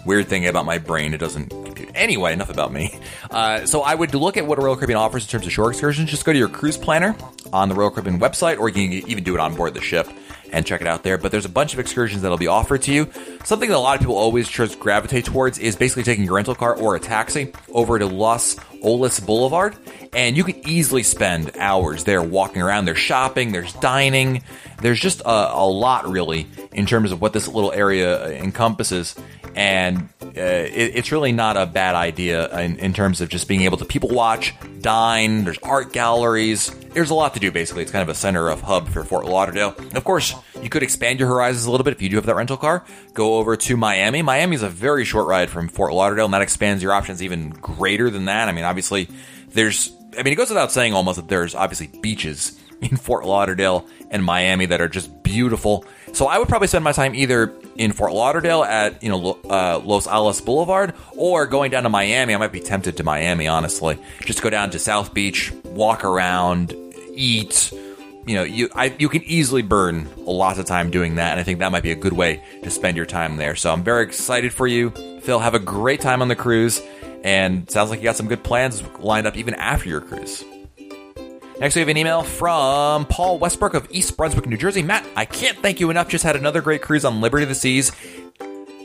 [0.07, 1.13] weird thing about my brain.
[1.13, 1.91] It doesn't compute.
[1.95, 2.99] Anyway, enough about me.
[3.31, 6.11] Uh, so I would look at what Royal Caribbean offers in terms of shore excursions.
[6.11, 7.17] Just go to your cruise planner
[7.53, 10.09] on the Royal Caribbean website, or you can even do it on board the ship
[10.53, 11.19] and check it out there.
[11.19, 13.11] But there's a bunch of excursions that'll be offered to you.
[13.45, 16.55] Something that a lot of people always just gravitate towards is basically taking your rental
[16.55, 19.77] car or a taxi over to Los Olas Boulevard,
[20.13, 22.85] and you can easily spend hours there walking around.
[22.85, 24.43] There's shopping, there's dining,
[24.81, 29.17] there's just a, a lot really in terms of what this little area encompasses
[29.57, 33.63] and uh, it, it's really not a bad idea in, in, terms of just being
[33.63, 35.45] able to people watch, dine.
[35.45, 36.71] There's art galleries.
[36.93, 37.51] There's a lot to do.
[37.51, 39.75] Basically, it's kind of a center of hub for Fort Lauderdale.
[39.95, 42.37] Of course, you could expand your horizons a little bit if you do have that
[42.37, 42.85] rental car.
[43.15, 44.21] Go over to Miami.
[44.21, 47.51] Miami is a very short ride from Fort Lauderdale, and that expands your options even
[47.51, 48.49] greater than that.
[48.49, 49.09] I mean, obviously,
[49.49, 49.91] there's.
[50.19, 54.25] I mean, it goes without saying almost that there's obviously beaches in Fort Lauderdale and
[54.25, 55.85] Miami that are just beautiful.
[56.13, 59.81] So I would probably spend my time either in Fort Lauderdale at you know uh,
[59.85, 62.35] Los Olas Boulevard or going down to Miami.
[62.35, 63.99] I might be tempted to Miami, honestly.
[64.21, 66.75] Just go down to South Beach, walk around,
[67.15, 67.73] eat.
[68.27, 71.41] You know, you I, you can easily burn a lot of time doing that, and
[71.41, 73.55] I think that might be a good way to spend your time there.
[73.55, 75.39] So I'm very excited for you, Phil.
[75.39, 76.83] Have a great time on the cruise,
[77.23, 80.45] and sounds like you got some good plans lined up even after your cruise.
[81.59, 84.83] Next, we have an email from Paul Westbrook of East Brunswick, New Jersey.
[84.83, 86.07] Matt, I can't thank you enough.
[86.07, 87.93] Just had another great cruise on Liberty of the Seas,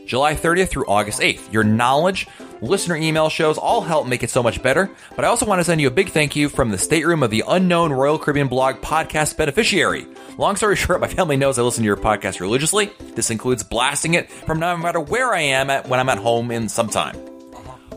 [0.06, 1.52] July 30th through August 8th.
[1.52, 2.28] Your knowledge,
[2.62, 4.90] listener email shows all help make it so much better.
[5.18, 7.30] But I also want to send you a big thank you from the stateroom of
[7.30, 10.08] the Unknown Royal Caribbean blog podcast beneficiary.
[10.38, 12.90] Long story short, my family knows I listen to your podcast religiously.
[13.16, 16.52] This includes blasting it from no matter where I am at when I'm at home
[16.52, 17.31] in some time.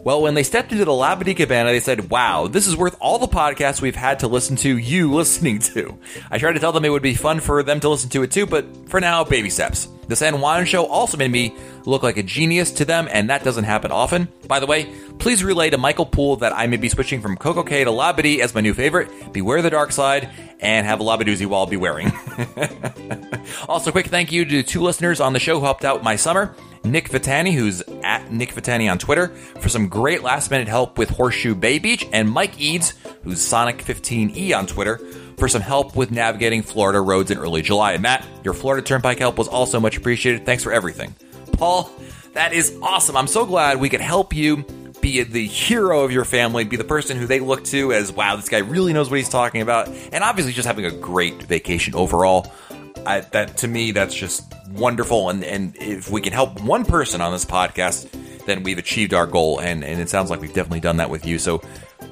[0.05, 3.19] Well, when they stepped into the Labadee Cabana, they said, wow, this is worth all
[3.19, 5.99] the podcasts we've had to listen to you listening to.
[6.31, 8.31] I tried to tell them it would be fun for them to listen to it
[8.31, 9.89] too, but for now, baby steps.
[10.07, 13.45] The San Juan show also made me look like a genius to them, and that
[13.45, 14.29] doesn't happen often.
[14.47, 17.85] By the way, please relay to Michael Poole that I may be switching from CocoCay
[17.85, 19.33] to Labadee as my new favorite.
[19.33, 20.29] Beware the dark side,
[20.61, 22.13] and have a Labadoozy while bewaring.
[23.69, 26.55] also, quick thank you to two listeners on the show who helped out my summer.
[26.85, 29.29] Nick Vitani, who's at Nick Vitani on Twitter,
[29.61, 34.57] for some great last minute help with Horseshoe Bay Beach, and Mike Eads, who's Sonic15E
[34.57, 34.99] on Twitter,
[35.39, 37.93] for some help with navigating Florida roads in early July.
[37.93, 40.45] And Matt, your Florida Turnpike help was also much appreciated.
[40.45, 41.15] Thanks for everything.
[41.53, 41.91] Paul,
[42.35, 43.17] that is awesome.
[43.17, 44.65] I'm so glad we could help you
[45.01, 48.37] be the hero of your family, be the person who they look to as, wow,
[48.37, 51.95] this guy really knows what he's talking about, and obviously just having a great vacation
[51.95, 52.53] overall.
[53.07, 55.31] I, that to me, that's just wonderful.
[55.31, 58.11] And, and if we can help one person on this podcast,
[58.47, 59.59] then we've achieved our goal.
[59.61, 61.39] And, and it sounds like we've definitely done that with you.
[61.39, 61.63] So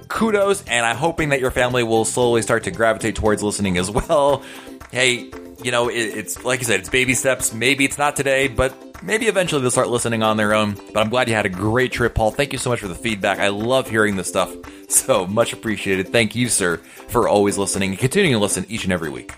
[0.08, 0.64] kudos.
[0.64, 4.42] And I'm hoping that your family will slowly start to gravitate towards listening as well.
[4.90, 5.30] Hey,
[5.62, 7.52] you know, it, it's like you said, it's baby steps.
[7.52, 10.74] Maybe it's not today, but maybe eventually they'll start listening on their own.
[10.92, 12.30] But I'm glad you had a great trip, Paul.
[12.30, 13.38] Thank you so much for the feedback.
[13.38, 14.54] I love hearing this stuff.
[14.88, 16.08] So much appreciated.
[16.08, 16.76] Thank you, sir,
[17.08, 19.32] for always listening and continuing to listen each and every week.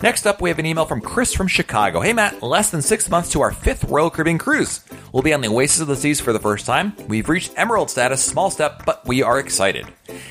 [0.00, 2.00] Next up, we have an email from Chris from Chicago.
[2.00, 4.84] Hey Matt, less than six months to our fifth Royal Caribbean cruise.
[5.12, 6.92] We'll be on the Oasis of the Seas for the first time.
[7.08, 9.88] We've reached Emerald status, small step, but we are excited.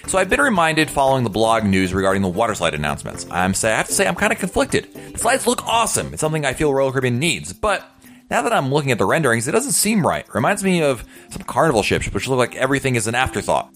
[0.08, 3.28] So I've been reminded following the blog news regarding the water slide announcements.
[3.30, 4.94] I'm say I have to say I'm kind of conflicted.
[4.94, 6.14] The slides look awesome.
[6.14, 7.86] It's something I feel Royal Caribbean needs, but
[8.30, 10.26] now that I'm looking at the renderings, it doesn't seem right.
[10.26, 13.74] It reminds me of some carnival ships, which look like everything is an afterthought.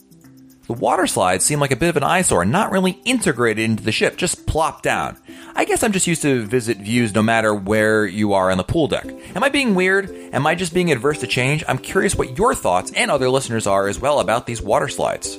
[0.71, 3.91] The water slides seem like a bit of an eyesore, not really integrated into the
[3.91, 5.17] ship, just plop down.
[5.53, 8.63] I guess I'm just used to visit views no matter where you are on the
[8.63, 9.05] pool deck.
[9.36, 10.10] Am I being weird?
[10.31, 11.65] Am I just being adverse to change?
[11.67, 15.38] I'm curious what your thoughts and other listeners are as well about these water slides.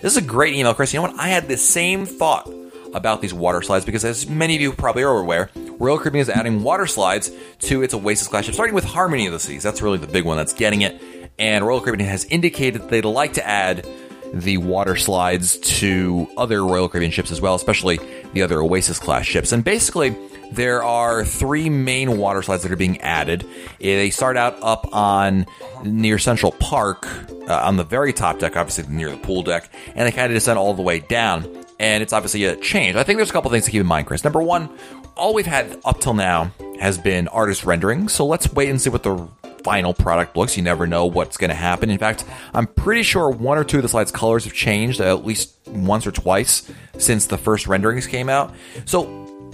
[0.00, 0.92] This is a great email, Chris.
[0.92, 1.20] You know what?
[1.20, 2.52] I had the same thought
[2.92, 6.28] about these water slides because, as many of you probably are aware, Royal Caribbean is
[6.28, 9.62] adding water slides to its Oasis class ship, starting with Harmony of the Seas.
[9.62, 11.00] That's really the big one that's getting it.
[11.38, 13.86] And Royal Caribbean has indicated that they'd like to add
[14.32, 18.00] the water slides to other Royal Caribbean ships as well, especially
[18.32, 19.52] the other Oasis class ships.
[19.52, 20.16] And basically,
[20.52, 23.46] there are three main water slides that are being added.
[23.78, 25.46] They start out up on
[25.84, 27.06] near Central Park
[27.48, 30.36] uh, on the very top deck, obviously near the pool deck, and they kind of
[30.36, 31.64] descend all the way down.
[31.78, 32.96] And it's obviously a change.
[32.96, 34.22] I think there's a couple things to keep in mind, Chris.
[34.22, 34.68] Number one,
[35.16, 38.08] all we've had up till now has been artist rendering.
[38.08, 39.28] So let's wait and see what the
[39.62, 40.56] final product looks.
[40.56, 41.90] You never know what's going to happen.
[41.90, 45.24] In fact, I'm pretty sure one or two of the slides' colors have changed at
[45.24, 48.54] least once or twice since the first renderings came out.
[48.84, 49.06] So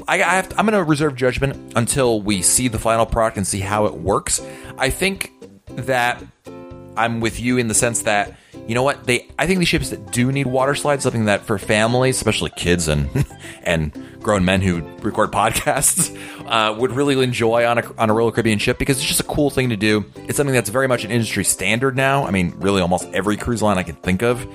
[0.07, 3.61] I, I I'm going to reserve judgment until we see the final product and see
[3.61, 4.41] how it works.
[4.79, 5.33] I think
[5.77, 6.23] that
[6.97, 8.35] I'm with you in the sense that
[8.67, 11.43] you know what they I think these ships that do need water slides something that
[11.43, 13.09] for families, especially kids and
[13.63, 18.33] and grown men who record podcasts, uh, would really enjoy on a on a Royal
[18.33, 20.05] Caribbean ship because it's just a cool thing to do.
[20.17, 22.25] It's something that's very much an industry standard now.
[22.25, 24.47] I mean, really, almost every cruise line I can think of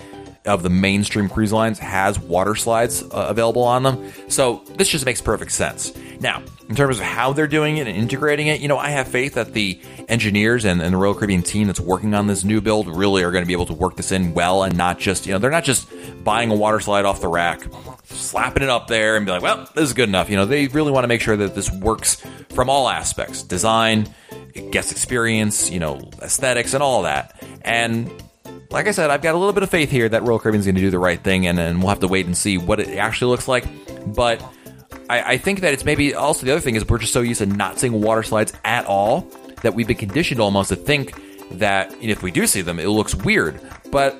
[0.45, 4.11] of the mainstream cruise lines has water slides uh, available on them.
[4.27, 5.93] So this just makes perfect sense.
[6.19, 9.07] Now, in terms of how they're doing it and integrating it, you know, I have
[9.07, 12.61] faith that the engineers and, and the Royal Caribbean team that's working on this new
[12.61, 15.25] build really are going to be able to work this in well and not just,
[15.25, 15.87] you know, they're not just
[16.23, 17.61] buying a water slide off the rack,
[18.05, 20.29] slapping it up there and be like, well, this is good enough.
[20.29, 24.13] You know, they really want to make sure that this works from all aspects design,
[24.71, 27.43] guest experience, you know, aesthetics, and all that.
[27.61, 28.09] And
[28.73, 30.75] like I said, I've got a little bit of faith here that Royal Caribbean's going
[30.75, 32.97] to do the right thing, and, and we'll have to wait and see what it
[32.97, 33.65] actually looks like.
[34.15, 34.43] But
[35.11, 37.39] I, I think that it's maybe also the other thing is we're just so used
[37.39, 39.31] to not seeing water slides at all
[39.61, 41.13] that we've been conditioned almost to think
[41.51, 43.61] that if we do see them, it looks weird.
[43.91, 44.15] But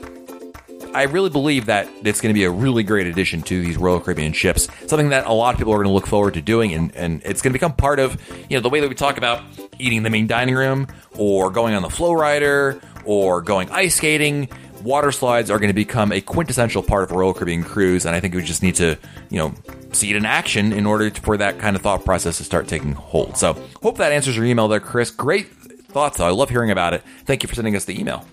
[0.94, 4.00] I really believe that it's going to be a really great addition to these Royal
[4.00, 4.68] Caribbean ships.
[4.86, 7.24] Something that a lot of people are going to look forward to doing, and, and
[7.26, 9.42] it's going to become part of you know the way that we talk about
[9.80, 10.88] eating the main dining room,
[11.18, 14.50] or going on the FlowRider, or going ice skating.
[14.84, 18.16] Water slides are going to become a quintessential part of a Royal Caribbean cruise, and
[18.16, 18.98] I think we just need to
[19.30, 19.54] you know
[19.94, 22.68] see it in action in order to, for that kind of thought process to start
[22.68, 23.38] taking hold.
[23.38, 25.12] So, hope that answers your email there, Chris.
[25.12, 26.26] Great thoughts, though.
[26.26, 27.04] I love hearing about it.
[27.26, 28.26] Thank you for sending us the email.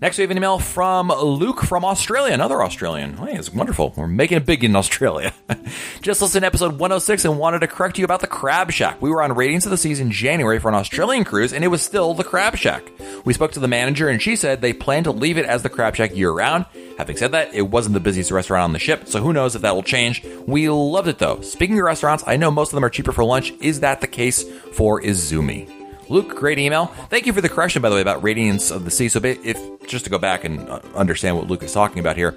[0.00, 3.16] Next, we have an email from Luke from Australia, another Australian.
[3.16, 3.92] Hey, it's wonderful.
[3.96, 5.34] We're making it big in Australia.
[6.02, 9.02] Just listened to episode 106 and wanted to correct you about the Crab Shack.
[9.02, 11.68] We were on Radiance of the Seas in January for an Australian cruise, and it
[11.68, 12.88] was still the Crab Shack.
[13.24, 15.68] We spoke to the manager, and she said they plan to leave it as the
[15.68, 16.66] Crab Shack year round.
[16.96, 19.62] Having said that, it wasn't the busiest restaurant on the ship, so who knows if
[19.62, 20.24] that will change.
[20.46, 21.40] We loved it though.
[21.40, 23.52] Speaking of restaurants, I know most of them are cheaper for lunch.
[23.60, 24.44] Is that the case
[24.74, 25.77] for Izumi?
[26.08, 26.86] Luke, great email.
[26.86, 29.08] Thank you for the correction, by the way, about Radiance of the Sea.
[29.08, 32.36] So, if just to go back and uh, understand what Luke is talking about here,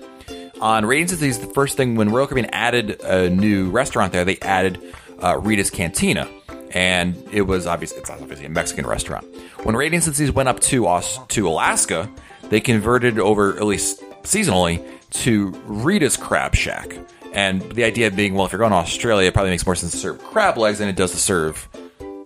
[0.59, 4.11] on Radiance of the Sea, the first thing when Royal Caribbean added a new restaurant
[4.11, 4.81] there, they added
[5.23, 6.29] uh, Rita's Cantina,
[6.71, 9.25] and it was obviously it's obviously a Mexican restaurant.
[9.63, 12.09] When Radiance of the Seas went up to Aus- to Alaska,
[12.49, 16.97] they converted over at least seasonally to Rita's Crab Shack.
[17.33, 19.93] And the idea being, well, if you're going to Australia, it probably makes more sense
[19.93, 21.69] to serve crab legs than it does to serve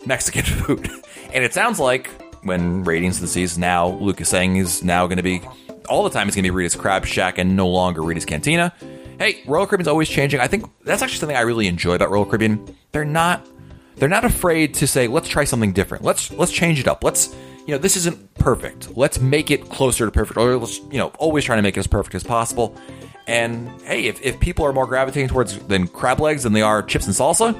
[0.05, 0.89] Mexican food.
[1.33, 2.09] And it sounds like
[2.43, 5.41] when Radiance of the Seas now, Luke is saying is now going to be
[5.89, 8.73] all the time it's going to be Rita's Crab Shack and no longer Rita's Cantina.
[9.19, 10.39] Hey, Royal Caribbean's always changing.
[10.39, 12.75] I think that's actually something I really enjoy about Royal Caribbean.
[12.91, 13.45] They're not
[13.97, 16.03] they're not afraid to say let's try something different.
[16.03, 17.03] Let's let's change it up.
[17.03, 17.33] Let's
[17.65, 18.95] you know, this isn't perfect.
[18.95, 21.79] Let's make it closer to perfect, or let's, you know, always trying to make it
[21.79, 22.75] as perfect as possible.
[23.27, 26.83] And hey, if, if people are more gravitating towards than crab legs than they are
[26.83, 27.55] chips and salsa,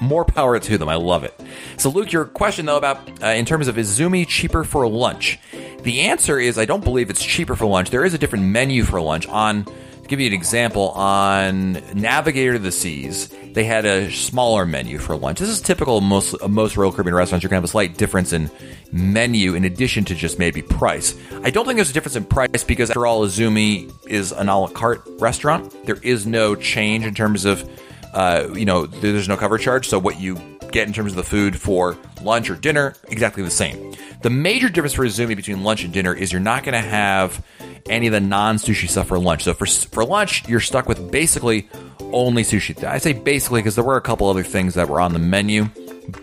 [0.00, 0.88] more power to them.
[0.88, 1.34] I love it.
[1.76, 5.38] So, Luke, your question though about uh, in terms of is Zumy cheaper for lunch?
[5.82, 7.90] The answer is I don't believe it's cheaper for lunch.
[7.90, 9.26] There is a different menu for lunch.
[9.28, 9.64] On
[10.06, 14.98] to give you an example, on Navigator to the Seas, they had a smaller menu
[14.98, 15.40] for lunch.
[15.40, 17.42] This is typical of most of most Royal Caribbean restaurants.
[17.42, 18.48] You're gonna have a slight difference in
[18.92, 21.18] menu in addition to just maybe price.
[21.42, 24.60] I don't think there's a difference in price because after all, Izumi is an a
[24.60, 25.74] la carte restaurant.
[25.86, 27.68] There is no change in terms of
[28.16, 29.88] uh, you know, there's no cover charge.
[29.88, 30.38] So what you
[30.72, 33.94] get in terms of the food for lunch or dinner, exactly the same.
[34.22, 37.44] The major difference for Izumi between lunch and dinner is you're not going to have
[37.90, 39.44] any of the non sushi stuff for lunch.
[39.44, 41.68] So for for lunch, you're stuck with basically
[42.00, 42.82] only sushi.
[42.84, 45.68] I say basically because there were a couple other things that were on the menu,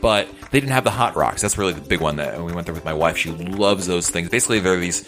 [0.02, 1.44] but they didn't have the hot rocks.
[1.44, 3.18] That's really the big one that we went there with my wife.
[3.18, 4.30] She loves those things.
[4.30, 5.08] Basically, they're these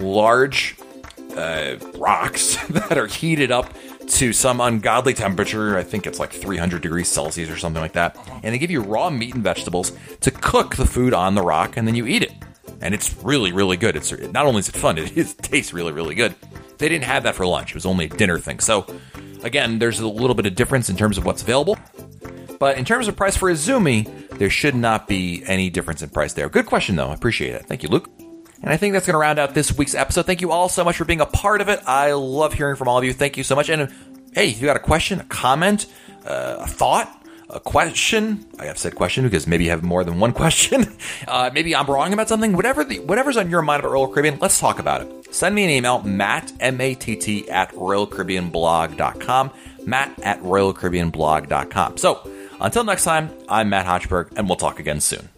[0.00, 0.76] large
[1.36, 3.72] uh, rocks that are heated up
[4.08, 5.76] to some ungodly temperature.
[5.76, 8.16] I think it's like 300 degrees Celsius or something like that.
[8.42, 11.76] And they give you raw meat and vegetables to cook the food on the rock,
[11.76, 12.32] and then you eat it.
[12.80, 13.96] And it's really, really good.
[13.96, 16.34] It's not only is it fun, it, tastes really, really good.
[16.78, 17.70] They didn't have that for lunch.
[17.70, 18.60] It was only a dinner thing.
[18.60, 18.86] So
[19.42, 21.78] again, there's a little bit of difference in terms of what's available.
[22.58, 26.32] But in terms of price for Izumi, there should not be any difference in price
[26.32, 26.48] there.
[26.48, 27.08] Good question, though.
[27.08, 27.66] I appreciate it.
[27.66, 28.08] Thank you, Luke.
[28.62, 30.26] And I think that's going to round out this week's episode.
[30.26, 31.80] Thank you all so much for being a part of it.
[31.86, 33.12] I love hearing from all of you.
[33.12, 33.68] Thank you so much.
[33.68, 33.92] And
[34.32, 35.86] hey, if you got a question, a comment,
[36.26, 38.46] uh, a thought, a question.
[38.58, 40.86] I have said question because maybe you have more than one question.
[41.28, 42.54] Uh, maybe I'm wrong about something.
[42.54, 45.34] Whatever the whatever's on your mind about Royal Caribbean, let's talk about it.
[45.34, 49.50] Send me an email, Matt M A T T at RoyalCaribbeanBlog.com.
[49.84, 51.96] Matt at RoyalCaribbeanBlog.com.
[51.98, 52.30] So
[52.60, 55.33] until next time, I'm Matt Hochberg, and we'll talk again soon.